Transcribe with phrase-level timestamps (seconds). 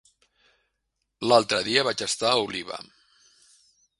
[1.27, 2.79] L'altre dia vaig estar a Oliva.